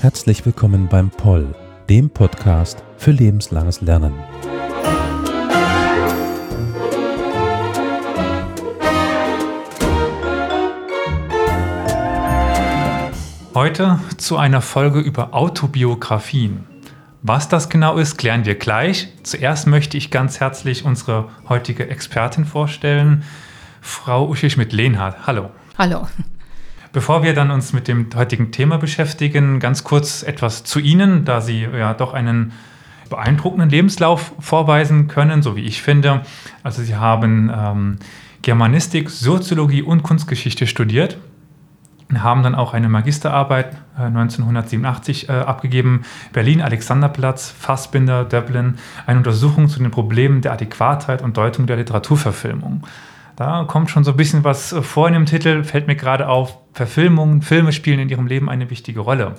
[0.00, 1.54] Herzlich willkommen beim Poll,
[1.88, 4.12] dem Podcast für lebenslanges Lernen.
[13.54, 16.71] Heute zu einer Folge über Autobiografien.
[17.24, 19.06] Was das genau ist, klären wir gleich.
[19.22, 23.22] Zuerst möchte ich ganz herzlich unsere heutige Expertin vorstellen,
[23.80, 25.24] Frau Uschi Schmidt-Lehnhardt.
[25.24, 25.50] Hallo.
[25.78, 26.08] Hallo.
[26.92, 31.40] Bevor wir dann uns mit dem heutigen Thema beschäftigen, ganz kurz etwas zu Ihnen, da
[31.40, 32.54] Sie ja doch einen
[33.08, 36.22] beeindruckenden Lebenslauf vorweisen können, so wie ich finde.
[36.64, 37.98] Also Sie haben ähm,
[38.42, 41.18] Germanistik, Soziologie und Kunstgeschichte studiert,
[42.20, 46.02] haben dann auch eine Magisterarbeit äh, 1987 äh, abgegeben,
[46.32, 52.84] Berlin, Alexanderplatz, Fassbinder, Dublin, eine Untersuchung zu den Problemen der Adäquatheit und Deutung der Literaturverfilmung.
[53.36, 56.28] Da kommt schon so ein bisschen was äh, vor in dem Titel, fällt mir gerade
[56.28, 56.58] auf.
[56.74, 59.34] Verfilmungen, Filme spielen in ihrem Leben eine wichtige Rolle.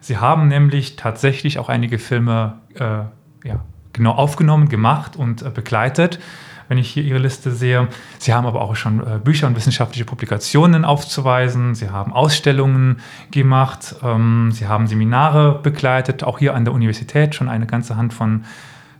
[0.00, 3.60] Sie haben nämlich tatsächlich auch einige Filme äh, ja,
[3.92, 6.20] genau aufgenommen, gemacht und äh, begleitet.
[6.68, 7.88] Wenn ich hier Ihre Liste sehe.
[8.18, 11.74] Sie haben aber auch schon äh, Bücher und wissenschaftliche Publikationen aufzuweisen.
[11.74, 13.96] Sie haben Ausstellungen gemacht.
[14.02, 18.44] Ähm, Sie haben Seminare begleitet, auch hier an der Universität schon eine ganze Hand von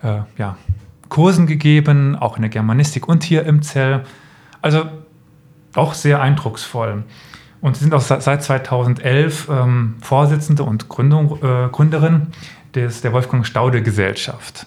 [0.02, 0.56] äh, ja,
[1.08, 4.04] Kursen gegeben, auch in der Germanistik und hier im Zell.
[4.60, 4.84] Also
[5.74, 7.04] auch sehr eindrucksvoll.
[7.60, 12.28] Und Sie sind auch seit 2011 ähm, Vorsitzende und Gründung, äh, Gründerin
[12.74, 14.66] des, der Wolfgang Staude Gesellschaft.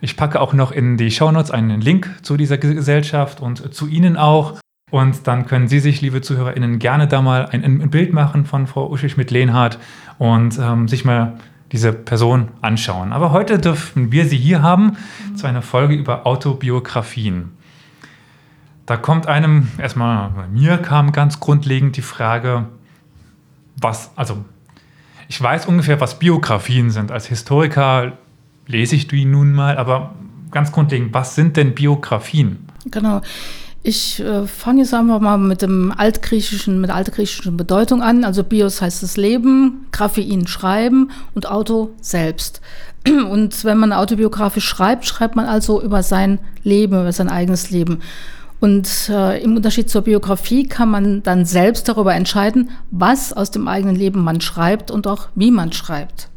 [0.00, 4.16] Ich packe auch noch in die Shownotes einen Link zu dieser Gesellschaft und zu Ihnen
[4.16, 4.58] auch.
[4.90, 8.66] Und dann können Sie sich, liebe ZuhörerInnen, gerne da mal ein, ein Bild machen von
[8.66, 9.78] Frau Uschi Schmidt-Lehnhardt
[10.18, 11.38] und ähm, sich mal
[11.72, 13.12] diese Person anschauen.
[13.12, 14.96] Aber heute dürfen wir Sie hier haben
[15.36, 17.50] zu einer Folge über Autobiografien.
[18.86, 22.66] Da kommt einem, erstmal bei mir kam ganz grundlegend die Frage,
[23.76, 24.42] was, also
[25.28, 27.12] ich weiß ungefähr, was Biografien sind.
[27.12, 28.12] Als Historiker
[28.68, 30.14] lese ich die nun mal, aber
[30.50, 32.58] ganz grundlegend, was sind denn Biografien?
[32.90, 33.20] Genau.
[33.82, 38.24] Ich äh, fange jetzt einfach mal mit dem altgriechischen, mit der altgriechischen Bedeutung an.
[38.24, 42.60] Also Bios heißt das Leben, Graphein schreiben und Auto selbst.
[43.08, 48.00] Und wenn man autobiografisch schreibt, schreibt man also über sein Leben, über sein eigenes Leben.
[48.60, 53.68] Und äh, im Unterschied zur Biografie kann man dann selbst darüber entscheiden, was aus dem
[53.68, 56.28] eigenen Leben man schreibt und auch wie man schreibt.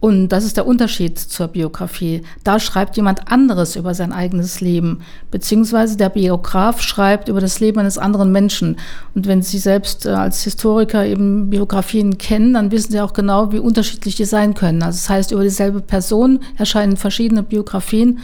[0.00, 2.22] Und das ist der Unterschied zur Biografie.
[2.44, 5.00] Da schreibt jemand anderes über sein eigenes Leben,
[5.32, 8.76] beziehungsweise der Biograf schreibt über das Leben eines anderen Menschen.
[9.16, 13.50] Und wenn Sie selbst äh, als Historiker eben Biografien kennen, dann wissen Sie auch genau,
[13.50, 14.82] wie unterschiedlich die sein können.
[14.82, 18.20] Also das heißt, über dieselbe Person erscheinen verschiedene Biografien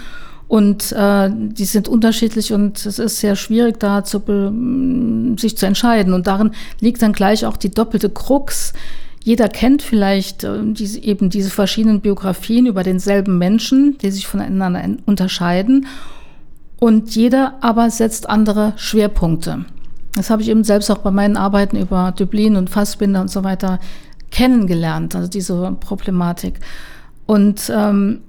[0.46, 4.22] und äh, die sind unterschiedlich und es ist sehr schwierig, da zu
[5.36, 6.12] sich zu entscheiden.
[6.12, 8.72] Und darin liegt dann gleich auch die doppelte Krux
[9.24, 14.84] jeder kennt vielleicht äh, diese, eben diese verschiedenen Biografien über denselben Menschen, die sich voneinander
[15.06, 15.86] unterscheiden.
[16.78, 19.64] Und jeder aber setzt andere Schwerpunkte.
[20.12, 23.42] Das habe ich eben selbst auch bei meinen Arbeiten über Dublin und Fassbinder und so
[23.44, 23.80] weiter
[24.30, 26.60] kennengelernt, also diese Problematik.
[27.24, 28.20] Und ähm,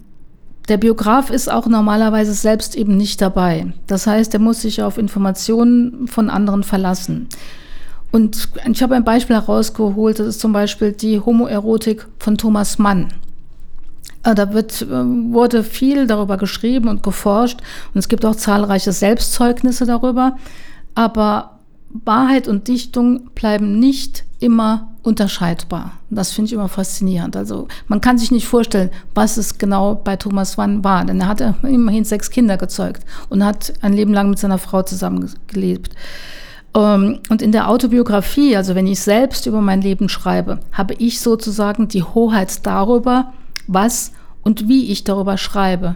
[0.70, 3.74] der Biograf ist auch normalerweise selbst eben nicht dabei.
[3.88, 7.28] Das heißt, er muss sich auf Informationen von anderen verlassen.
[8.12, 13.14] Und ich habe ein Beispiel herausgeholt, das ist zum Beispiel die Homoerotik von Thomas Mann.
[14.24, 17.60] Äh, da wird, äh, wurde viel darüber geschrieben und geforscht
[17.94, 20.38] und es gibt auch zahlreiche Selbstzeugnisse darüber.
[20.96, 21.60] Aber
[22.04, 25.94] Wahrheit und Dichtung bleiben nicht immer unterscheidbar.
[26.10, 27.38] Das finde ich immer faszinierend.
[27.38, 31.28] Also man kann sich nicht vorstellen, was es genau bei Thomas Mann war, denn er
[31.28, 35.96] hat immerhin sechs Kinder gezeugt und hat ein Leben lang mit seiner Frau zusammengelebt.
[36.76, 41.22] Ähm, und in der Autobiografie, also wenn ich selbst über mein Leben schreibe, habe ich
[41.22, 43.34] sozusagen die Hoheit darüber,
[43.68, 44.12] was
[44.44, 45.96] und wie ich darüber schreibe.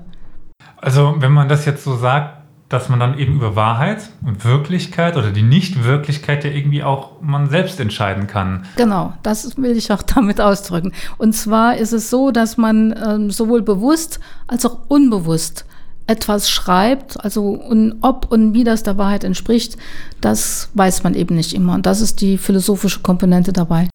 [0.77, 2.39] Also wenn man das jetzt so sagt,
[2.69, 7.49] dass man dann eben über Wahrheit und Wirklichkeit oder die Nichtwirklichkeit ja irgendwie auch man
[7.49, 8.63] selbst entscheiden kann.
[8.75, 10.93] Genau, das will ich auch damit ausdrücken.
[11.17, 15.65] Und zwar ist es so, dass man ähm, sowohl bewusst als auch unbewusst
[16.09, 19.77] etwas schreibt, also und ob und wie das der Wahrheit entspricht,
[20.21, 21.75] das weiß man eben nicht immer.
[21.75, 23.87] Und das ist die philosophische Komponente dabei.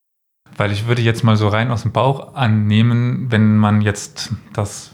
[0.57, 4.93] Weil ich würde jetzt mal so rein aus dem Bauch annehmen, wenn man jetzt das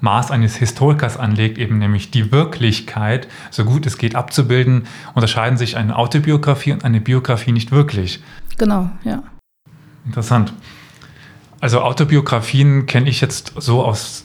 [0.00, 5.76] Maß eines Historikers anlegt, eben nämlich die Wirklichkeit, so gut es geht abzubilden, unterscheiden sich
[5.76, 8.22] eine Autobiografie und eine Biografie nicht wirklich.
[8.56, 9.22] Genau, ja.
[10.06, 10.54] Interessant.
[11.60, 14.24] Also Autobiografien kenne ich jetzt so aus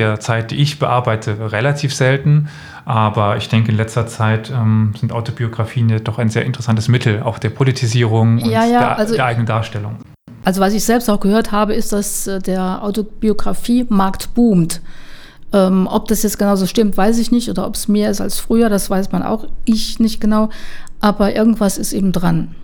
[0.00, 2.48] der Zeit, die ich bearbeite, relativ selten.
[2.84, 7.22] Aber ich denke, in letzter Zeit ähm, sind Autobiografien ja doch ein sehr interessantes Mittel,
[7.22, 9.96] auch der Politisierung und Ja, ja, der, also- der eigenen Darstellung.
[10.42, 14.80] Also was ich selbst auch gehört habe, ist, dass äh, der Autobiografie-Markt boomt.
[15.52, 17.50] Ähm, ob das jetzt genauso stimmt, weiß ich nicht.
[17.50, 20.48] Oder ob es mehr ist als früher, das weiß man auch ich nicht genau.
[21.00, 22.54] Aber irgendwas ist eben dran.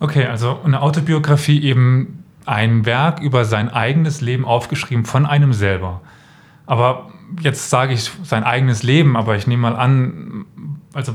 [0.00, 6.00] Okay, also eine Autobiografie eben ein Werk über sein eigenes Leben aufgeschrieben von einem selber.
[6.66, 7.10] Aber
[7.40, 10.44] jetzt sage ich sein eigenes Leben, aber ich nehme mal an,
[10.92, 11.14] also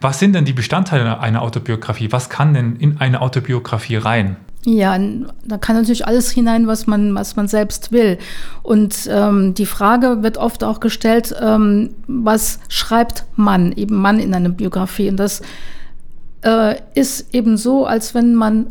[0.00, 2.12] was sind denn die Bestandteile einer Autobiografie?
[2.12, 4.36] Was kann denn in eine Autobiografie rein?
[4.64, 4.98] Ja,
[5.44, 8.18] da kann natürlich alles hinein, was man, was man selbst will.
[8.64, 14.34] Und ähm, die Frage wird oft auch gestellt, ähm, was schreibt man, eben Mann in
[14.34, 15.08] einer Biografie?
[15.08, 15.40] Und das
[16.42, 18.66] äh, ist eben so, als wenn man,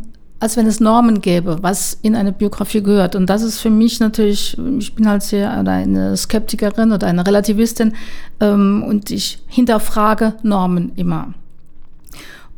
[0.46, 3.16] als wenn es Normen gäbe, was in eine Biografie gehört.
[3.16, 7.96] Und das ist für mich natürlich, ich bin halt sehr eine Skeptikerin oder eine Relativistin
[8.40, 11.34] ähm, und ich hinterfrage Normen immer.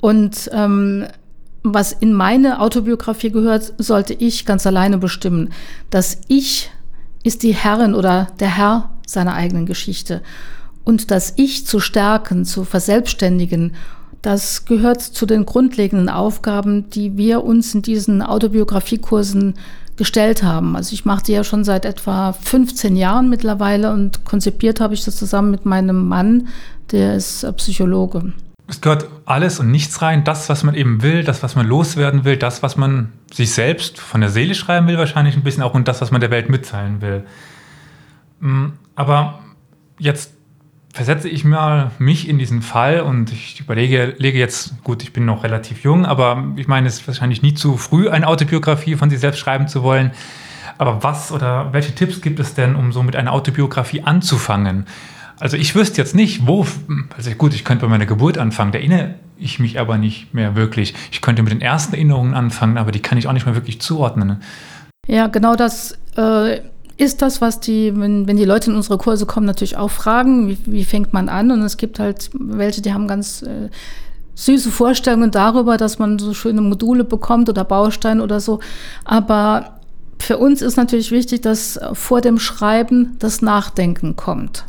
[0.01, 1.05] Und ähm,
[1.63, 5.53] was in meine Autobiografie gehört, sollte ich ganz alleine bestimmen.
[5.89, 6.69] Das Ich
[7.23, 10.21] ist die Herrin oder der Herr seiner eigenen Geschichte.
[10.83, 13.75] Und das Ich zu stärken, zu verselbstständigen,
[14.27, 19.53] das gehört zu den grundlegenden Aufgaben, die wir uns in diesen Autobiografiekursen
[19.95, 20.75] gestellt haben.
[20.75, 25.05] Also ich mache die ja schon seit etwa 15 Jahren mittlerweile und konzipiert habe ich
[25.05, 26.49] das zusammen mit meinem Mann,
[26.91, 28.33] der ist äh, Psychologe.
[28.67, 30.25] Es gehört alles und nichts rein.
[30.25, 33.97] Das, was man eben will, das, was man loswerden will, das, was man sich selbst
[33.97, 36.49] von der Seele schreiben will, wahrscheinlich ein bisschen auch und das, was man der Welt
[36.49, 37.23] mitteilen will.
[38.41, 39.39] Mm, Aber
[39.99, 40.36] jetzt
[40.97, 45.25] versetze ich mal mich in diesen Fall und ich überlege lege jetzt, gut, ich bin
[45.25, 49.11] noch relativ jung, aber ich meine, es ist wahrscheinlich nie zu früh, eine Autobiografie von
[49.11, 50.09] sich selbst schreiben zu wollen.
[50.79, 54.87] Aber was oder welche Tipps gibt es denn, um so mit einer Autobiografie anzufangen?
[55.39, 56.65] Also ich wüsste jetzt nicht, wo,
[57.15, 60.55] also gut, ich könnte bei meiner Geburt anfangen, da erinnere ich mich aber nicht mehr
[60.55, 60.95] wirklich.
[61.11, 63.79] Ich könnte mit den ersten Erinnerungen anfangen, aber die kann ich auch nicht mehr wirklich
[63.81, 64.41] zuordnen.
[65.05, 66.59] Ja, genau das äh,
[66.97, 70.47] ist das, was die, wenn, wenn die Leute in unsere Kurse kommen, natürlich auch fragen,
[70.47, 71.51] wie, wie fängt man an?
[71.51, 73.69] Und es gibt halt welche, die haben ganz äh,
[74.35, 78.59] süße Vorstellungen darüber, dass man so schöne Module bekommt oder Bausteine oder so.
[79.05, 79.79] Aber
[80.19, 84.65] für uns ist natürlich wichtig, dass vor dem Schreiben das Nachdenken kommt.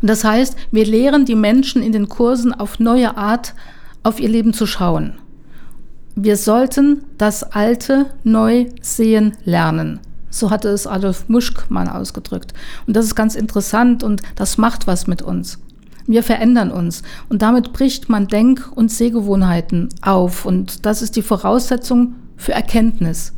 [0.00, 3.54] Und das heißt, wir lehren die Menschen in den Kursen auf neue Art
[4.02, 5.14] auf ihr Leben zu schauen.
[6.14, 10.00] Wir sollten das Alte neu sehen lernen.
[10.34, 12.54] So hatte es Adolf Muschk mal ausgedrückt.
[12.88, 15.60] Und das ist ganz interessant und das macht was mit uns.
[16.08, 21.22] Wir verändern uns und damit bricht man Denk- und Sehgewohnheiten auf und das ist die
[21.22, 23.32] Voraussetzung für Erkenntnis.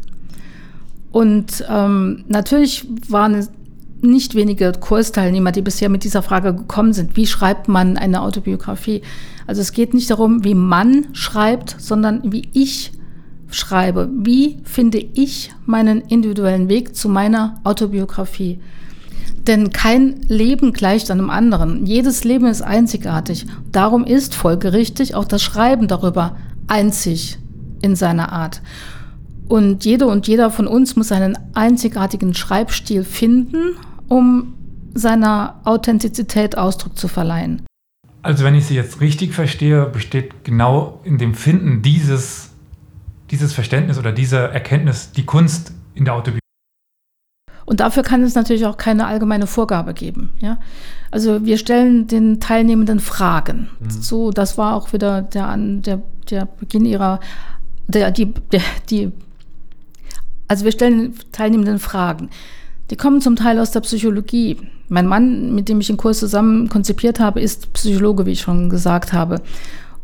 [1.13, 3.47] Und ähm, natürlich waren
[4.01, 7.15] nicht wenige Kursteilnehmer, die bisher mit dieser Frage gekommen sind.
[7.15, 9.03] Wie schreibt man eine Autobiografie?
[9.47, 13.06] Also es geht nicht darum, wie man schreibt, sondern wie ich schreibe.
[14.25, 18.61] Wie finde ich meinen individuellen Weg zu meiner Autobiografie?
[19.47, 21.87] Denn kein Leben gleicht einem anderen.
[21.87, 23.47] Jedes Leben ist einzigartig.
[23.71, 27.39] Darum ist folgerichtig auch das Schreiben darüber einzig
[27.81, 28.61] in seiner Art.
[29.49, 33.77] Und jede und jeder von uns muss einen einzigartigen Schreibstil finden,
[34.09, 34.55] um
[34.95, 37.63] seiner Authentizität Ausdruck zu verleihen.
[38.23, 42.46] Also wenn ich Sie jetzt richtig verstehe, besteht genau in dem Finden dieses,
[43.31, 46.41] dieses Verständnis oder dieser Erkenntnis die Kunst in der Autobiografie.
[47.65, 50.31] Und dafür kann es natürlich auch keine allgemeine Vorgabe geben.
[50.39, 50.59] Ja?
[51.11, 53.69] Also wir stellen den Teilnehmenden Fragen.
[53.81, 53.91] Mhm.
[53.91, 57.19] So, das war auch wieder der, der, der Beginn ihrer,
[57.89, 59.11] der, die, der, die,
[60.47, 62.31] also wir stellen den Teilnehmenden Fragen.
[62.91, 64.59] Die kommen zum Teil aus der Psychologie.
[64.89, 68.71] Mein Mann, mit dem ich den Kurs zusammen konzipiert habe, ist Psychologe, wie ich schon
[68.71, 69.43] gesagt habe.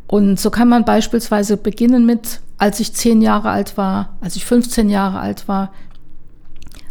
[0.09, 4.45] Und so kann man beispielsweise beginnen mit, als ich zehn Jahre alt war, als ich
[4.45, 5.73] 15 Jahre alt war.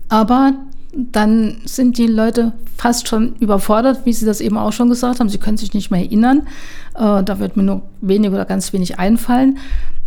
[0.09, 0.51] Aber
[0.91, 5.29] dann sind die Leute fast schon überfordert, wie Sie das eben auch schon gesagt haben.
[5.29, 6.41] Sie können sich nicht mehr erinnern.
[6.95, 9.59] Äh, da wird mir nur wenig oder ganz wenig einfallen.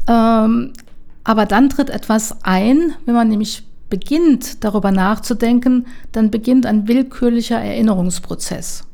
[0.06, 0.74] Ähm,
[1.24, 7.58] aber dann tritt etwas ein, wenn man nämlich beginnt, darüber nachzudenken, dann beginnt ein willkürlicher
[7.58, 8.84] Erinnerungsprozess.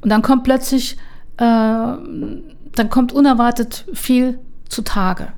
[0.00, 0.96] Und dann kommt plötzlich,
[1.36, 5.28] äh, dann kommt unerwartet viel zutage.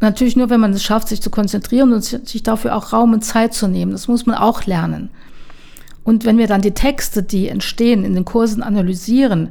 [0.00, 3.24] Natürlich nur, wenn man es schafft, sich zu konzentrieren und sich dafür auch Raum und
[3.24, 3.92] Zeit zu nehmen.
[3.92, 5.10] Das muss man auch lernen.
[6.04, 9.50] Und wenn wir dann die Texte, die entstehen, in den Kursen analysieren,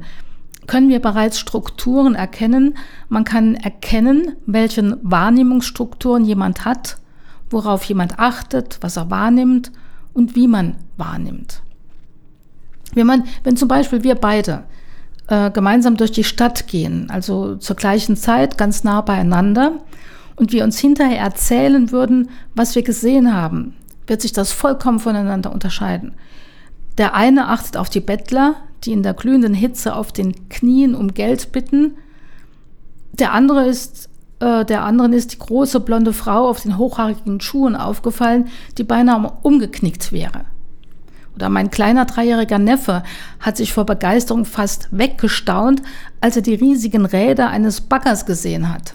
[0.66, 2.76] können wir bereits Strukturen erkennen.
[3.08, 6.98] Man kann erkennen, welche Wahrnehmungsstrukturen jemand hat,
[7.50, 9.70] worauf jemand achtet, was er wahrnimmt
[10.12, 11.62] und wie man wahrnimmt.
[12.94, 14.64] Wenn, man, wenn zum Beispiel wir beide
[15.28, 19.80] äh, gemeinsam durch die Stadt gehen, also zur gleichen Zeit, ganz nah beieinander,
[20.36, 23.74] und wir uns hinterher erzählen würden, was wir gesehen haben,
[24.06, 26.14] wird sich das vollkommen voneinander unterscheiden.
[26.98, 28.54] Der eine achtet auf die Bettler,
[28.84, 31.96] die in der glühenden Hitze auf den Knien um Geld bitten.
[33.12, 34.08] Der andere ist,
[34.40, 39.32] äh, der anderen ist die große blonde Frau auf den hochhaarigen Schuhen aufgefallen, die beinahe
[39.42, 40.44] umgeknickt wäre.
[41.36, 43.02] Oder mein kleiner dreijähriger Neffe
[43.40, 45.82] hat sich vor Begeisterung fast weggestaunt,
[46.20, 48.94] als er die riesigen Räder eines Baggers gesehen hat.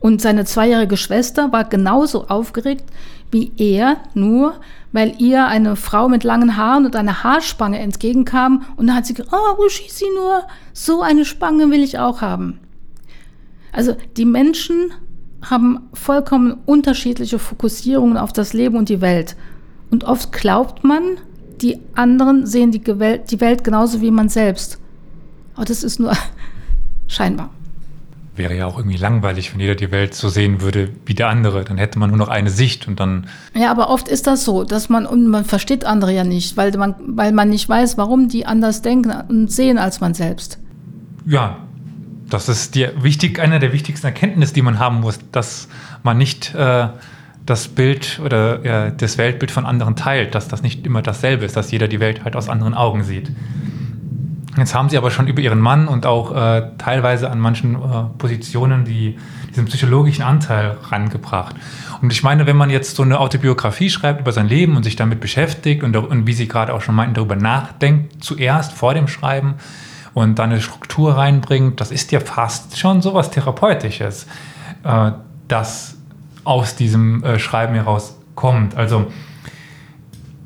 [0.00, 2.84] Und seine zweijährige Schwester war genauso aufgeregt
[3.32, 4.54] wie er, nur
[4.92, 9.14] weil ihr eine Frau mit langen Haaren und einer Haarspange entgegenkam und dann hat sie
[9.14, 10.42] gesagt, oh, wo schießt sie nur?
[10.72, 12.58] So eine Spange will ich auch haben.
[13.72, 14.92] Also die Menschen
[15.42, 19.36] haben vollkommen unterschiedliche Fokussierungen auf das Leben und die Welt.
[19.90, 21.02] Und oft glaubt man,
[21.60, 24.78] die anderen sehen die Welt, die Welt genauso wie man selbst.
[25.54, 26.12] Aber das ist nur
[27.08, 27.50] scheinbar.
[28.36, 31.64] Wäre ja auch irgendwie langweilig, wenn jeder die Welt so sehen würde wie der andere.
[31.64, 33.26] Dann hätte man nur noch eine Sicht und dann.
[33.54, 36.70] Ja, aber oft ist das so, dass man, und man versteht andere ja nicht, weil
[36.78, 40.58] man, weil man nicht weiß, warum die anders denken und sehen als man selbst.
[41.26, 41.58] Ja,
[42.30, 45.68] das ist die, wichtig, eine der wichtigsten Erkenntnisse, die man haben muss, dass
[46.02, 46.88] man nicht äh,
[47.46, 51.56] das Bild oder ja, das Weltbild von anderen teilt, dass das nicht immer dasselbe ist,
[51.56, 53.30] dass jeder die Welt halt aus anderen Augen sieht.
[54.56, 57.78] Jetzt haben Sie aber schon über Ihren Mann und auch äh, teilweise an manchen äh,
[58.18, 59.16] Positionen die,
[59.50, 61.54] diesen psychologischen Anteil rangebracht.
[62.02, 64.96] Und ich meine, wenn man jetzt so eine Autobiografie schreibt über sein Leben und sich
[64.96, 69.06] damit beschäftigt und, und wie Sie gerade auch schon meinten, darüber nachdenkt, zuerst vor dem
[69.06, 69.54] Schreiben
[70.14, 74.26] und dann eine Struktur reinbringt, das ist ja fast schon so was Therapeutisches,
[74.82, 75.12] äh,
[75.46, 75.96] das
[76.44, 78.76] aus diesem äh, Schreiben heraus kommt.
[78.76, 79.06] Also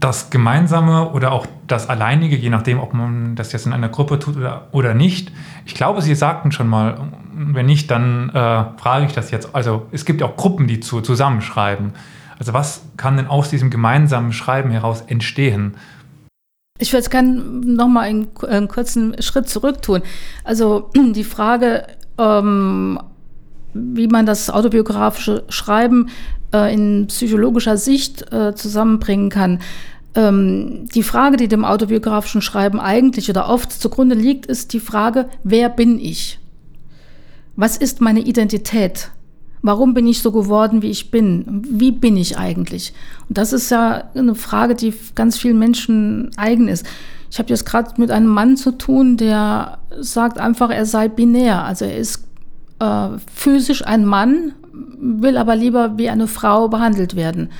[0.00, 4.18] das Gemeinsame oder auch das Alleinige, je nachdem, ob man das jetzt in einer Gruppe
[4.18, 5.32] tut oder, oder nicht.
[5.64, 9.54] Ich glaube, Sie sagten schon mal, wenn nicht, dann äh, frage ich das jetzt.
[9.54, 11.92] Also es gibt auch Gruppen, die zu, zusammenschreiben.
[12.38, 15.76] Also was kann denn aus diesem gemeinsamen Schreiben heraus entstehen?
[16.78, 20.02] Ich würde jetzt gerne nochmal einen, einen kurzen Schritt zurück tun.
[20.42, 21.86] Also die Frage,
[22.18, 22.98] ähm,
[23.74, 26.08] wie man das autobiografische Schreiben
[26.52, 29.60] äh, in psychologischer Sicht äh, zusammenbringen kann.
[30.14, 35.28] Ähm, die Frage, die dem autobiografischen Schreiben eigentlich oder oft zugrunde liegt, ist die Frage,
[35.42, 36.38] wer bin ich?
[37.56, 39.10] Was ist meine Identität?
[39.62, 41.62] Warum bin ich so geworden, wie ich bin?
[41.68, 42.92] Wie bin ich eigentlich?
[43.28, 46.84] Und das ist ja eine Frage, die ganz vielen Menschen eigen ist.
[47.30, 51.64] Ich habe jetzt gerade mit einem Mann zu tun, der sagt einfach, er sei binär.
[51.64, 52.24] Also er ist
[52.78, 54.52] äh, physisch ein Mann,
[54.98, 57.50] will aber lieber wie eine Frau behandelt werden.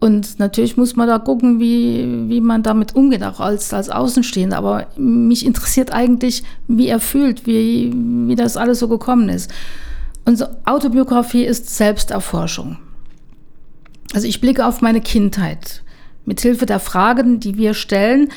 [0.00, 4.56] Und natürlich muss man da gucken, wie, wie man damit umgeht, auch als, als Außenstehender.
[4.56, 7.92] Aber mich interessiert eigentlich, wie er fühlt, wie,
[8.26, 9.52] wie das alles so gekommen ist.
[10.24, 12.78] Unsere Autobiografie ist Selbsterforschung.
[14.14, 15.82] Also ich blicke auf meine Kindheit
[16.24, 18.28] mit Hilfe der Fragen, die wir stellen.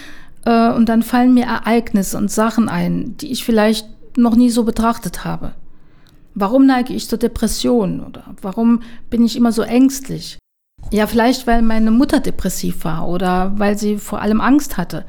[0.45, 4.63] Äh, und dann fallen mir Ereignisse und Sachen ein, die ich vielleicht noch nie so
[4.65, 5.53] betrachtet habe.
[6.35, 10.39] Warum neige ich zur Depression oder warum bin ich immer so ängstlich?
[10.91, 15.05] Ja, vielleicht, weil meine Mutter depressiv war oder weil sie vor allem Angst hatte.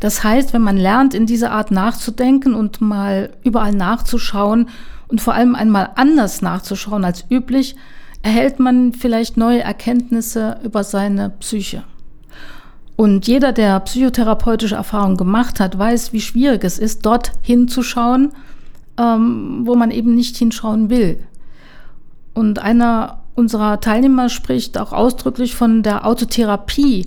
[0.00, 4.68] Das heißt, wenn man lernt, in dieser Art nachzudenken und mal überall nachzuschauen
[5.08, 7.74] und vor allem einmal anders nachzuschauen als üblich,
[8.22, 11.82] erhält man vielleicht neue Erkenntnisse über seine Psyche.
[12.96, 18.32] Und jeder, der psychotherapeutische Erfahrungen gemacht hat, weiß, wie schwierig es ist, dort hinzuschauen,
[18.98, 21.18] ähm, wo man eben nicht hinschauen will.
[22.34, 27.06] Und einer unserer Teilnehmer spricht auch ausdrücklich von der Autotherapie,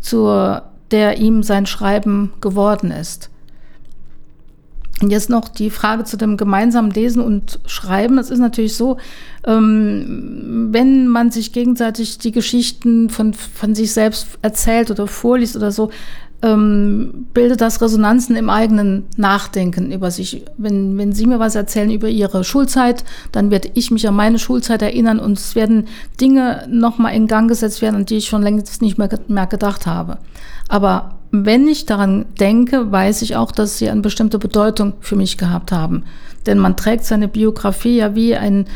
[0.00, 0.60] zu
[0.90, 3.30] der ihm sein Schreiben geworden ist.
[5.00, 8.18] Und jetzt noch die Frage zu dem gemeinsamen Lesen und Schreiben.
[8.18, 8.98] Es ist natürlich so,
[9.44, 15.72] ähm, wenn man sich gegenseitig die Geschichten von, von sich selbst erzählt oder vorliest oder
[15.72, 15.90] so,
[16.42, 20.44] ähm, bildet das Resonanzen im eigenen Nachdenken über sich.
[20.58, 24.38] Wenn, wenn Sie mir was erzählen über Ihre Schulzeit, dann werde ich mich an meine
[24.38, 25.86] Schulzeit erinnern und es werden
[26.20, 29.86] Dinge nochmal in Gang gesetzt werden, an die ich schon längst nicht mehr, mehr gedacht
[29.86, 30.18] habe.
[30.68, 35.38] Aber wenn ich daran denke, weiß ich auch, dass sie eine bestimmte Bedeutung für mich
[35.38, 36.04] gehabt haben.
[36.46, 38.66] Denn man trägt seine Biografie ja wie ein,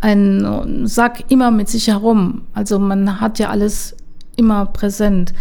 [0.00, 2.42] ein Sack immer mit sich herum.
[2.54, 3.96] Also man hat ja alles
[4.36, 5.34] immer präsent.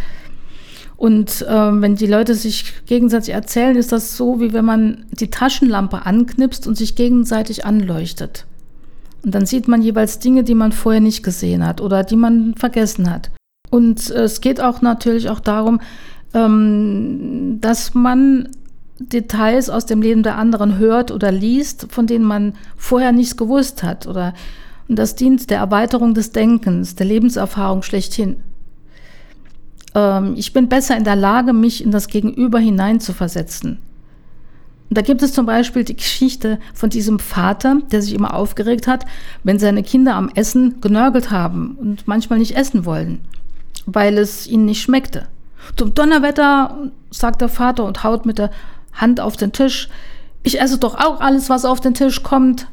[0.97, 5.29] Und äh, wenn die Leute sich gegenseitig erzählen, ist das so, wie wenn man die
[5.29, 8.45] Taschenlampe anknipst und sich gegenseitig anleuchtet.
[9.23, 12.55] Und dann sieht man jeweils Dinge, die man vorher nicht gesehen hat oder die man
[12.55, 13.29] vergessen hat.
[13.69, 15.81] Und äh, es geht auch natürlich auch darum,
[16.33, 18.49] ähm, dass man
[18.99, 23.83] Details aus dem Leben der anderen hört oder liest, von denen man vorher nichts gewusst
[23.83, 24.07] hat.
[24.07, 24.33] Oder,
[24.87, 28.37] und das dient der Erweiterung des Denkens, der Lebenserfahrung schlechthin.
[29.97, 33.79] Ähm, ich bin besser in der Lage, mich in das Gegenüber hineinzuversetzen.
[34.89, 39.05] Da gibt es zum Beispiel die Geschichte von diesem Vater, der sich immer aufgeregt hat,
[39.43, 43.19] wenn seine Kinder am Essen genörgelt haben und manchmal nicht essen wollen,
[43.85, 45.27] weil es ihnen nicht schmeckte.
[45.75, 48.51] Zum Donnerwetter, sagt der Vater und haut mit der
[48.93, 49.89] Hand auf den Tisch.
[50.43, 52.67] Ich esse doch auch alles, was auf den Tisch kommt.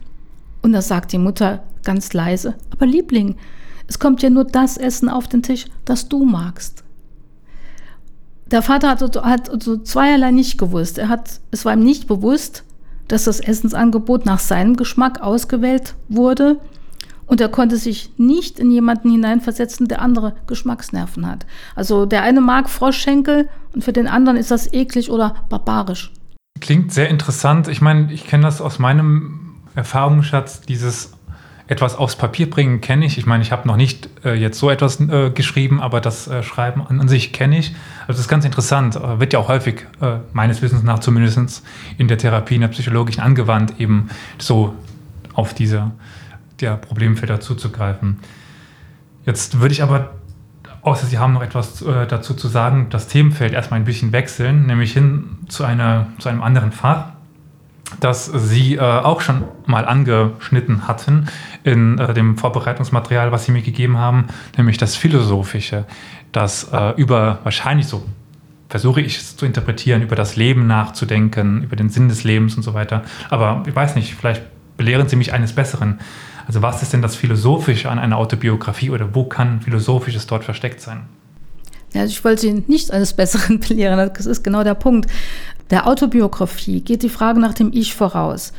[0.63, 3.37] Und da sagt die Mutter ganz leise, aber Liebling,
[3.89, 6.84] es kommt ja nur das Essen auf den Tisch, das du magst.
[8.55, 10.99] Der Vater hat, hat so zweierlei nicht gewusst.
[10.99, 12.63] Er hat, es war ihm nicht bewusst,
[13.09, 16.61] dass das Essensangebot nach seinem Geschmack ausgewählt wurde
[17.27, 21.47] und er konnte sich nicht in jemanden hineinversetzen, der andere Geschmacksnerven hat.
[21.75, 26.13] Also der eine mag Froschschenkel und für den anderen ist das eklig oder barbarisch.
[26.61, 27.67] Klingt sehr interessant.
[27.67, 31.14] Ich meine, ich kenne das aus meinem Erfahrungsschatz, dieses
[31.67, 33.17] etwas aufs Papier bringen kenne ich.
[33.17, 36.43] Ich meine, ich habe noch nicht äh, jetzt so etwas äh, geschrieben, aber das äh,
[36.43, 37.75] Schreiben an, an sich kenne ich.
[38.03, 38.97] Also das ist ganz interessant.
[38.97, 41.65] Äh, wird ja auch häufig, äh, meines Wissens nach zumindest,
[41.97, 44.75] in der Therapie, in der psychologischen angewandt, eben so
[45.33, 45.93] auf diese
[46.61, 48.19] der Problemfelder zuzugreifen.
[49.25, 50.13] Jetzt würde ich aber,
[50.83, 54.67] außer Sie haben noch etwas äh, dazu zu sagen, das Themenfeld erstmal ein bisschen wechseln,
[54.67, 57.14] nämlich hin zu, einer, zu einem anderen Fach,
[58.01, 61.27] das Sie äh, auch schon mal angeschnitten hatten
[61.65, 64.27] in äh, dem Vorbereitungsmaterial, was Sie mir gegeben haben,
[64.57, 65.85] nämlich das Philosophische,
[66.33, 68.05] das äh, über wahrscheinlich so
[68.69, 72.65] versuche ich es zu interpretieren, über das Leben nachzudenken, über den Sinn des Lebens und
[72.65, 73.05] so weiter.
[73.31, 74.43] Aber ich weiß nicht, vielleicht
[74.77, 76.01] belehren Sie mich eines Besseren.
[76.47, 80.81] Also was ist denn das Philosophische an einer Autobiografie oder wo kann Philosophisches dort versteckt
[80.81, 81.03] sein?
[81.93, 85.09] Ja, ich wollte Sie nicht eines Besseren belehren, das ist genau der Punkt.
[85.71, 88.53] Der Autobiografie geht die Frage nach dem Ich voraus.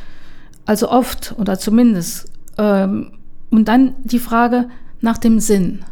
[0.64, 2.26] Also oft oder zumindest.
[2.58, 3.12] Ähm,
[3.50, 4.68] und dann die Frage
[5.00, 5.84] nach dem Sinn.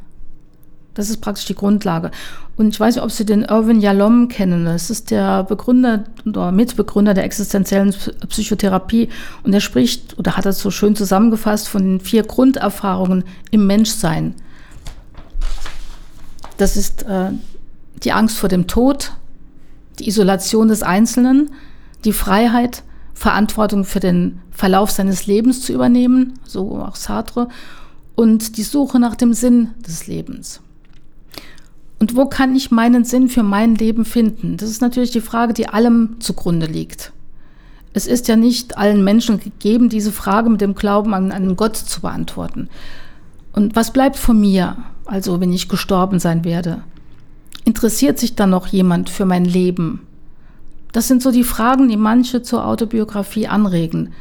[0.94, 2.10] Das ist praktisch die Grundlage.
[2.56, 4.64] Und ich weiß nicht, ob Sie den Irvin Yalom kennen.
[4.64, 7.94] Das ist der Begründer oder Mitbegründer der existenziellen
[8.28, 9.08] Psychotherapie.
[9.42, 14.34] Und er spricht, oder hat das so schön zusammengefasst, von den vier Grunderfahrungen im Menschsein.
[16.56, 17.30] Das ist äh,
[18.04, 19.12] die Angst vor dem Tod,
[19.98, 21.50] die Isolation des Einzelnen,
[22.04, 22.82] die Freiheit,
[23.14, 27.48] Verantwortung für den Verlauf seines Lebens zu übernehmen, so auch Sartre,
[28.14, 30.60] und die Suche nach dem Sinn des Lebens.
[31.98, 34.56] Und wo kann ich meinen Sinn für mein Leben finden?
[34.56, 37.12] Das ist natürlich die Frage, die allem zugrunde liegt.
[37.92, 41.76] Es ist ja nicht allen Menschen gegeben, diese Frage mit dem Glauben an einen Gott
[41.76, 42.68] zu beantworten.
[43.52, 46.82] Und was bleibt von mir, also wenn ich gestorben sein werde?
[47.64, 50.06] Interessiert sich dann noch jemand für mein Leben?
[50.92, 54.12] Das sind so die Fragen, die manche zur Autobiografie anregen.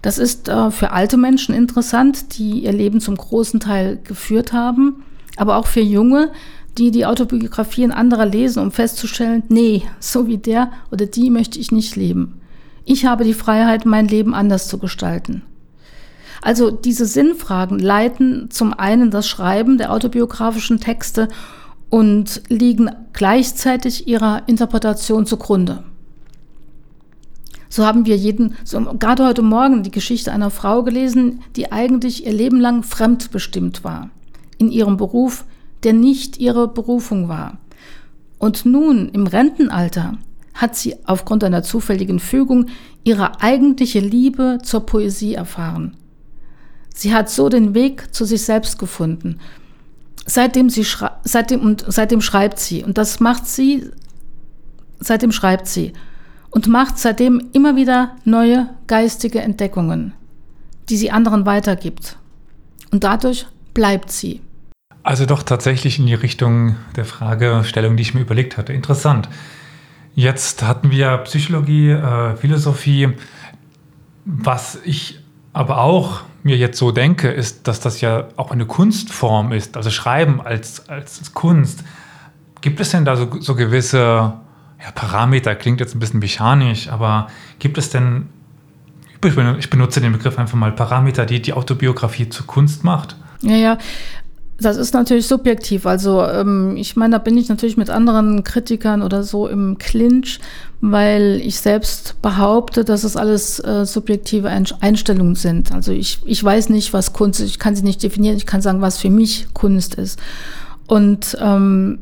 [0.00, 5.04] Das ist äh, für alte Menschen interessant, die ihr Leben zum großen Teil geführt haben,
[5.36, 6.32] aber auch für junge,
[6.78, 11.70] die die Autobiografien anderer lesen, um festzustellen, nee, so wie der oder die möchte ich
[11.70, 12.40] nicht leben.
[12.84, 15.42] Ich habe die Freiheit, mein Leben anders zu gestalten.
[16.40, 21.28] Also diese Sinnfragen leiten zum einen das Schreiben der autobiografischen Texte
[21.92, 25.84] und liegen gleichzeitig ihrer Interpretation zugrunde.
[27.68, 32.24] So haben wir jeden, so gerade heute Morgen die Geschichte einer Frau gelesen, die eigentlich
[32.24, 34.08] ihr Leben lang fremdbestimmt war.
[34.56, 35.44] In ihrem Beruf,
[35.82, 37.58] der nicht ihre Berufung war.
[38.38, 40.16] Und nun, im Rentenalter,
[40.54, 42.68] hat sie aufgrund einer zufälligen Fügung
[43.04, 45.94] ihre eigentliche Liebe zur Poesie erfahren.
[46.94, 49.40] Sie hat so den Weg zu sich selbst gefunden.
[50.24, 50.86] Seitdem, sie
[51.24, 52.84] seitdem, und seitdem schreibt sie.
[52.84, 53.90] Und das macht sie,
[55.00, 55.92] seitdem schreibt sie.
[56.50, 60.12] Und macht seitdem immer wieder neue geistige Entdeckungen,
[60.88, 62.18] die sie anderen weitergibt.
[62.90, 64.42] Und dadurch bleibt sie.
[65.02, 68.72] Also doch tatsächlich in die Richtung der Fragestellung, die ich mir überlegt hatte.
[68.72, 69.28] Interessant.
[70.14, 73.08] Jetzt hatten wir Psychologie, äh, Philosophie.
[74.24, 75.20] Was ich
[75.52, 79.90] aber auch mir jetzt so denke, ist, dass das ja auch eine Kunstform ist, also
[79.90, 81.84] Schreiben als, als Kunst.
[82.60, 83.98] Gibt es denn da so, so gewisse
[84.82, 87.28] ja, Parameter, klingt jetzt ein bisschen mechanisch, aber
[87.58, 88.28] gibt es denn,
[89.58, 93.16] ich benutze den Begriff einfach mal, Parameter, die die Autobiografie zur Kunst macht?
[93.40, 93.78] Ja, ja.
[94.60, 95.86] Das ist natürlich subjektiv.
[95.86, 100.38] Also ähm, ich meine, da bin ich natürlich mit anderen Kritikern oder so im Clinch,
[100.80, 105.72] weil ich selbst behaupte, dass es alles äh, subjektive Einstellungen sind.
[105.72, 107.50] Also ich, ich weiß nicht, was Kunst ist.
[107.50, 108.36] Ich kann sie nicht definieren.
[108.36, 110.20] Ich kann sagen, was für mich Kunst ist.
[110.86, 111.98] Und ähm,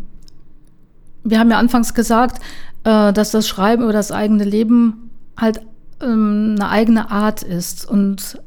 [1.24, 2.42] wir haben ja anfangs gesagt,
[2.84, 5.60] äh, dass das Schreiben über das eigene Leben halt
[6.02, 7.88] ähm, eine eigene Art ist.
[7.88, 8.38] Und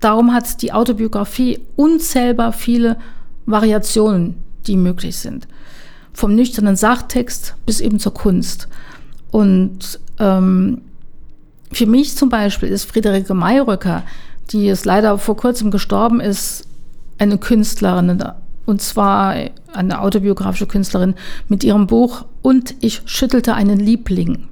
[0.00, 2.96] darum hat die Autobiografie unzählbar viele
[3.46, 4.34] Variationen,
[4.66, 5.46] die möglich sind.
[6.12, 8.68] Vom nüchternen Sachtext bis eben zur Kunst.
[9.30, 10.82] Und ähm,
[11.72, 14.02] für mich zum Beispiel ist Friederike Mayröcker,
[14.50, 16.66] die jetzt leider vor kurzem gestorben ist,
[17.18, 18.22] eine Künstlerin,
[18.66, 19.34] und zwar
[19.72, 21.14] eine autobiografische Künstlerin
[21.48, 24.48] mit ihrem Buch Und ich schüttelte einen Liebling.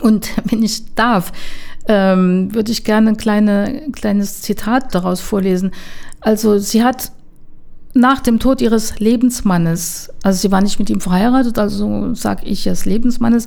[0.00, 1.32] Und wenn ich darf,
[1.86, 5.72] ähm, würde ich gerne ein kleine, kleines Zitat daraus vorlesen.
[6.20, 7.12] Also sie hat
[7.94, 12.64] nach dem Tod ihres Lebensmannes, also sie war nicht mit ihm verheiratet, also sage ich
[12.64, 13.46] des Lebensmannes,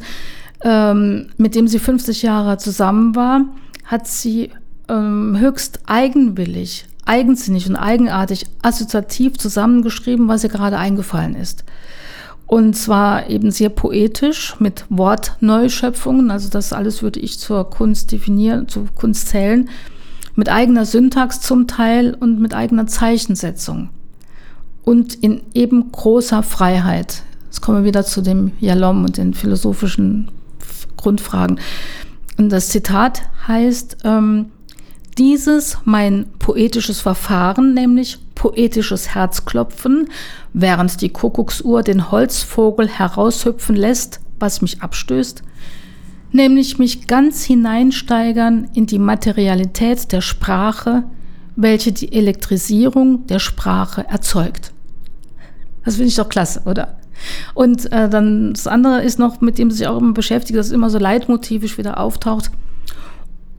[0.62, 3.41] ähm, mit dem sie 50 Jahre zusammen war,
[3.83, 4.51] hat sie
[4.88, 11.65] ähm, höchst eigenwillig, eigensinnig und eigenartig, assoziativ zusammengeschrieben, was ihr gerade eingefallen ist.
[12.47, 18.69] Und zwar eben sehr poetisch mit Wortneuschöpfungen, also das alles würde ich zur Kunst definieren,
[18.69, 19.69] zur Kunst zählen,
[20.36, 23.89] mit eigener Syntax zum Teil und mit eigener Zeichensetzung
[24.88, 27.23] und in eben großer Freiheit.
[27.47, 30.32] Jetzt kommen wir wieder zu dem Jalom und den philosophischen
[30.95, 31.60] Grundfragen.
[32.38, 34.45] Und das Zitat heißt, ähm,
[35.17, 40.08] dieses mein poetisches Verfahren, nämlich poetisches Herzklopfen,
[40.54, 45.43] während die Kuckucksuhr den Holzvogel heraushüpfen lässt, was mich abstößt,
[46.32, 51.04] nämlich mich ganz hineinsteigern in die Materialität der Sprache,
[51.58, 54.71] welche die Elektrisierung der Sprache erzeugt.
[55.88, 56.97] Das finde ich doch klasse, oder?
[57.54, 60.71] Und äh, dann das andere ist noch, mit dem sie sich auch immer beschäftigt, das
[60.71, 62.52] immer so leitmotivisch wieder auftaucht.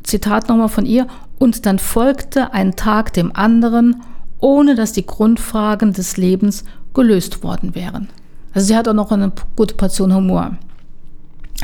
[0.03, 1.07] Zitat nochmal von ihr.
[1.39, 4.03] Und dann folgte ein Tag dem anderen,
[4.41, 8.09] ohne dass die Grundfragen des Lebens gelöst worden wären.
[8.53, 10.59] Also sie hat auch noch eine gute Portion Humor.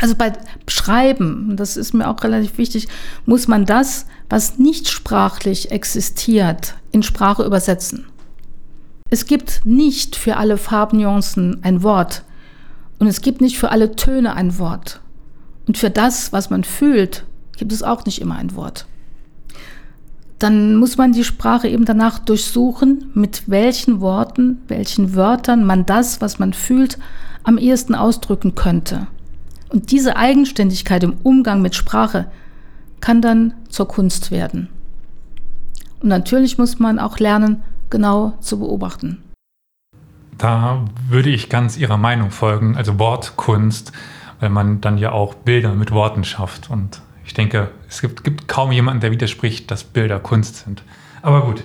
[0.00, 0.32] Also bei
[0.66, 2.88] Schreiben, das ist mir auch relativ wichtig,
[3.26, 8.06] muss man das, was nicht sprachlich existiert, in Sprache übersetzen.
[9.14, 12.24] Es gibt nicht für alle Farbnuancen ein Wort
[12.98, 15.02] und es gibt nicht für alle Töne ein Wort.
[15.68, 17.24] Und für das, was man fühlt,
[17.56, 18.86] gibt es auch nicht immer ein Wort.
[20.40, 26.20] Dann muss man die Sprache eben danach durchsuchen, mit welchen Worten, welchen Wörtern man das,
[26.20, 26.98] was man fühlt,
[27.44, 29.06] am ehesten ausdrücken könnte.
[29.68, 32.26] Und diese Eigenständigkeit im Umgang mit Sprache
[33.00, 34.70] kann dann zur Kunst werden.
[36.00, 37.62] Und natürlich muss man auch lernen,
[37.94, 39.22] genau zu beobachten.
[40.36, 43.92] Da würde ich ganz Ihrer Meinung folgen, also Wortkunst,
[44.40, 46.70] weil man dann ja auch Bilder mit Worten schafft.
[46.70, 50.82] Und ich denke, es gibt, gibt kaum jemanden, der widerspricht, dass Bilder Kunst sind.
[51.22, 51.62] Aber gut,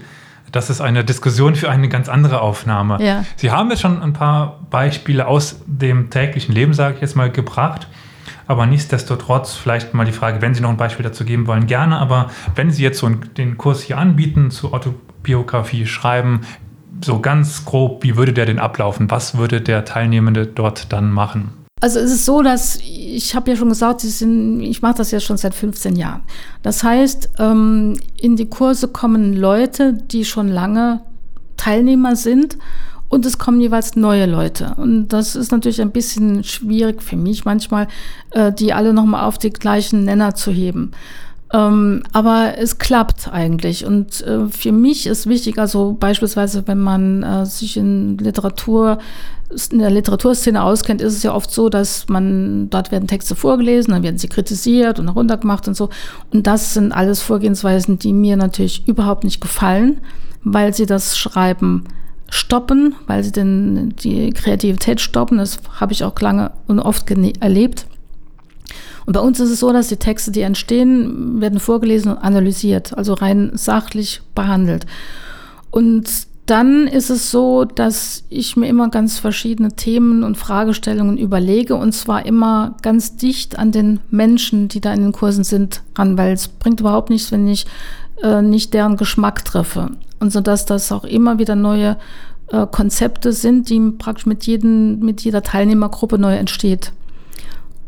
[0.51, 3.03] das ist eine Diskussion für eine ganz andere Aufnahme.
[3.03, 3.25] Ja.
[3.35, 7.31] Sie haben jetzt schon ein paar Beispiele aus dem täglichen Leben, sage ich jetzt mal,
[7.31, 7.87] gebracht.
[8.45, 11.97] Aber nichtsdestotrotz vielleicht mal die Frage, wenn Sie noch ein Beispiel dazu geben wollen, gerne.
[11.97, 14.93] Aber wenn Sie jetzt so den Kurs hier anbieten zu Otto
[15.29, 16.41] Biografie schreiben.
[17.05, 19.11] So ganz grob, wie würde der denn ablaufen?
[19.11, 21.51] Was würde der Teilnehmende dort dann machen?
[21.81, 25.19] Also es ist so, dass ich habe ja schon gesagt, sind, ich mache das ja
[25.19, 26.23] schon seit 15 Jahren.
[26.63, 31.01] Das heißt, ähm, in die Kurse kommen Leute, die schon lange
[31.57, 32.57] Teilnehmer sind
[33.07, 34.73] und es kommen jeweils neue Leute.
[34.77, 37.87] Und das ist natürlich ein bisschen schwierig für mich manchmal,
[38.31, 40.91] äh, die alle nochmal auf die gleichen Nenner zu heben.
[41.51, 43.85] Ähm, aber es klappt eigentlich.
[43.85, 48.99] Und äh, für mich ist wichtig, also beispielsweise, wenn man äh, sich in Literatur,
[49.71, 53.93] in der Literaturszene auskennt, ist es ja oft so, dass man, dort werden Texte vorgelesen,
[53.93, 55.89] dann werden sie kritisiert und heruntergemacht und so.
[56.31, 60.01] Und das sind alles Vorgehensweisen, die mir natürlich überhaupt nicht gefallen,
[60.43, 61.85] weil sie das Schreiben
[62.29, 65.39] stoppen, weil sie denn die Kreativität stoppen.
[65.39, 67.87] Das habe ich auch lange und oft erlebt.
[69.09, 72.95] Und bei uns ist es so, dass die Texte, die entstehen, werden vorgelesen und analysiert,
[72.95, 74.85] also rein sachlich behandelt.
[75.71, 76.07] Und
[76.45, 81.93] dann ist es so, dass ich mir immer ganz verschiedene Themen und Fragestellungen überlege und
[81.93, 86.33] zwar immer ganz dicht an den Menschen, die da in den Kursen sind, ran, weil
[86.33, 87.65] es bringt überhaupt nichts, wenn ich
[88.21, 89.89] äh, nicht deren Geschmack treffe.
[90.19, 91.97] Und so dass das auch immer wieder neue
[92.51, 96.91] äh, Konzepte sind, die praktisch mit, jeden, mit jeder Teilnehmergruppe neu entsteht.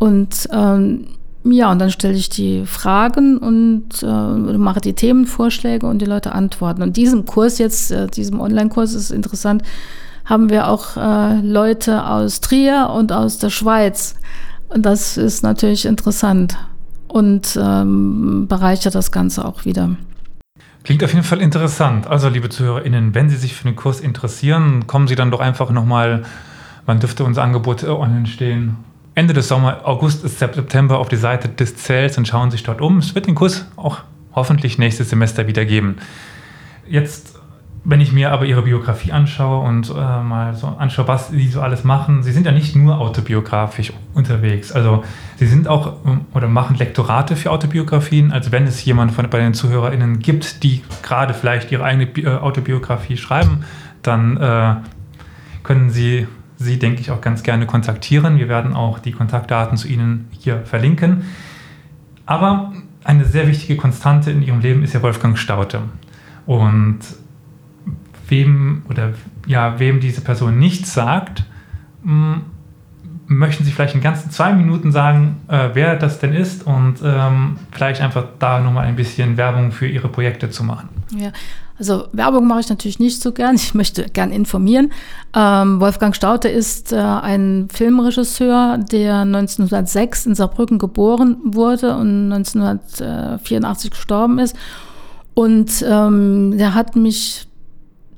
[0.02, 1.06] Und ähm,
[1.44, 4.08] ja, und dann stelle ich die Fragen und äh,
[4.58, 6.82] mache die Themenvorschläge und die Leute antworten.
[6.82, 9.62] Und diesem Kurs jetzt, äh, diesem Online-Kurs ist interessant,
[10.26, 14.16] haben wir auch äh, Leute aus Trier und aus der Schweiz.
[14.70, 16.58] Und das ist natürlich interessant
[17.08, 19.98] und ähm, bereichert das Ganze auch wieder.
[20.84, 22.08] Klingt auf jeden Fall interessant.
[22.08, 25.70] Also, liebe ZuhörerInnen, wenn Sie sich für den Kurs interessieren, kommen Sie dann doch einfach
[25.70, 26.24] nochmal,
[26.88, 28.78] wann dürfte unser Angebot online stehen?
[29.14, 33.00] Ende des Sommer, August September auf die Seite des Zells und schauen sich dort um.
[33.00, 34.00] Es wird den Kurs auch
[34.34, 35.98] hoffentlich nächstes Semester wieder geben.
[36.88, 37.38] Jetzt,
[37.84, 41.60] wenn ich mir aber Ihre Biografie anschaue und äh, mal so anschaue, was Sie so
[41.60, 44.72] alles machen, Sie sind ja nicht nur autobiografisch unterwegs.
[44.72, 45.04] Also
[45.36, 48.32] Sie sind auch ähm, oder machen Lektorate für Autobiografien.
[48.32, 52.24] Also wenn es jemand von, bei den ZuhörerInnen gibt, die gerade vielleicht ihre eigene Bi
[52.24, 53.66] äh, Autobiografie schreiben,
[54.04, 54.76] dann äh,
[55.64, 56.28] können Sie
[56.62, 58.38] Sie, denke ich, auch ganz gerne kontaktieren.
[58.38, 61.24] Wir werden auch die Kontaktdaten zu Ihnen hier verlinken.
[62.26, 62.72] Aber
[63.04, 65.82] eine sehr wichtige Konstante in Ihrem Leben ist ja Wolfgang Staute.
[66.46, 67.00] Und
[68.28, 69.14] wem oder
[69.46, 71.44] ja, wem diese Person nichts sagt,
[72.04, 72.42] hm,
[73.28, 77.58] möchten Sie vielleicht in ganzen zwei Minuten sagen, äh, wer das denn ist und ähm,
[77.72, 80.90] vielleicht einfach da nochmal ein bisschen Werbung für Ihre Projekte zu machen.
[81.16, 81.32] Ja,
[81.82, 83.56] also Werbung mache ich natürlich nicht so gern.
[83.56, 84.92] Ich möchte gern informieren.
[85.36, 93.90] Ähm, Wolfgang Staute ist äh, ein Filmregisseur, der 1906 in Saarbrücken geboren wurde und 1984
[93.90, 94.56] gestorben ist.
[95.34, 97.48] Und ähm, der hat mich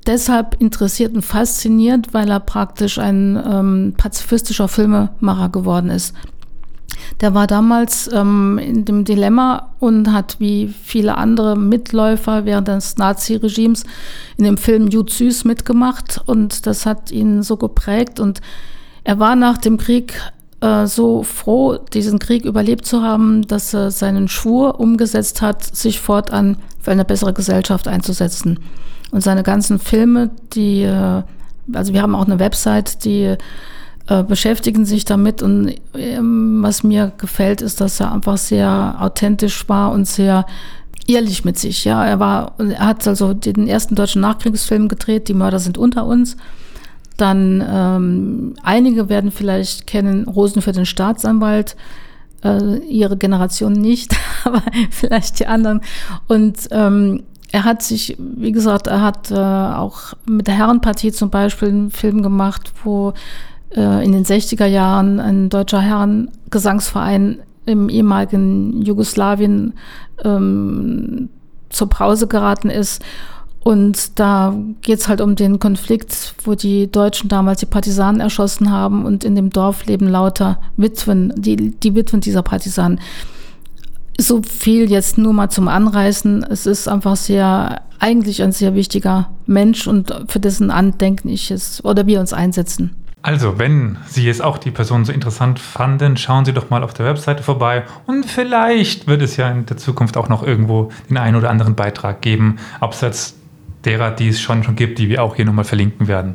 [0.06, 6.14] deshalb interessiert und fasziniert, weil er praktisch ein ähm, pazifistischer Filmemacher geworden ist.
[7.20, 12.96] Der war damals ähm, in dem Dilemma und hat wie viele andere Mitläufer während des
[12.96, 13.84] Nazi-Regimes
[14.36, 18.40] in dem Film Jud Süß mitgemacht und das hat ihn so geprägt und
[19.04, 20.20] er war nach dem Krieg
[20.60, 26.00] äh, so froh, diesen Krieg überlebt zu haben, dass er seinen Schwur umgesetzt hat, sich
[26.00, 28.58] fortan für eine bessere Gesellschaft einzusetzen.
[29.10, 31.22] Und seine ganzen Filme, die, äh,
[31.72, 33.36] also wir haben auch eine Website, die
[34.06, 39.68] äh, beschäftigen sich damit und ähm, was mir gefällt, ist, dass er einfach sehr authentisch
[39.68, 40.44] war und sehr
[41.06, 41.84] ehrlich mit sich.
[41.84, 46.06] Ja, er war, er hat also den ersten deutschen Nachkriegsfilm gedreht, Die Mörder sind unter
[46.06, 46.36] uns.
[47.16, 51.76] Dann ähm, einige werden vielleicht kennen Rosen für den Staatsanwalt,
[52.42, 55.80] äh, ihre Generation nicht, aber vielleicht die anderen.
[56.26, 61.30] Und ähm, er hat sich, wie gesagt, er hat äh, auch mit der Herrenpartie zum
[61.30, 63.14] Beispiel einen Film gemacht, wo
[63.80, 69.74] in den 60er Jahren ein deutscher Herrengesangsverein im ehemaligen Jugoslawien
[70.22, 71.28] ähm,
[71.70, 73.02] zur Pause geraten ist.
[73.64, 78.70] Und da geht es halt um den Konflikt, wo die Deutschen damals die Partisanen erschossen
[78.70, 83.00] haben und in dem Dorf leben lauter Witwen, die, die Witwen dieser Partisanen.
[84.20, 86.44] So viel jetzt nur mal zum Anreißen.
[86.44, 91.82] Es ist einfach sehr, eigentlich ein sehr wichtiger Mensch und für dessen Andenken ich es
[91.84, 92.94] oder wir uns einsetzen.
[93.24, 96.92] Also, wenn Sie jetzt auch die Person so interessant fanden, schauen Sie doch mal auf
[96.92, 101.16] der Webseite vorbei und vielleicht wird es ja in der Zukunft auch noch irgendwo den
[101.16, 103.34] einen oder anderen Beitrag geben, abseits
[103.86, 106.34] derer, die es schon, schon gibt, die wir auch hier nochmal verlinken werden.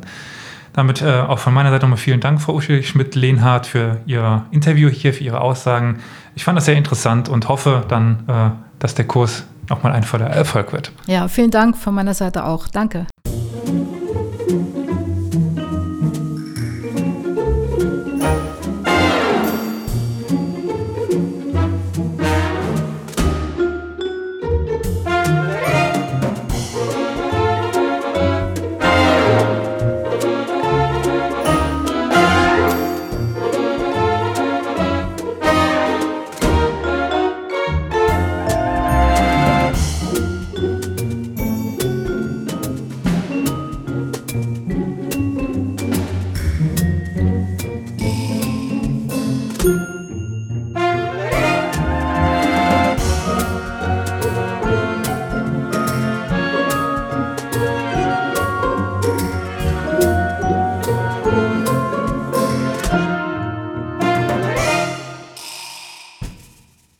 [0.72, 4.88] Damit äh, auch von meiner Seite nochmal vielen Dank, Frau Uschi Schmidt-Lehnhardt, für Ihr Interview
[4.88, 6.00] hier, für Ihre Aussagen.
[6.34, 8.50] Ich fand das sehr interessant und hoffe dann, äh,
[8.80, 10.90] dass der Kurs nochmal ein voller Erfolg wird.
[11.06, 12.66] Ja, vielen Dank von meiner Seite auch.
[12.66, 13.06] Danke.